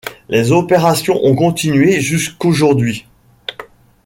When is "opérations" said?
0.51-1.23